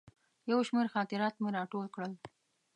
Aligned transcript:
یو 0.51 0.59
شمېر 0.67 0.87
خاطرات 0.93 1.35
مې 1.41 1.49
راټول 1.57 1.87
کړل. 1.95 2.13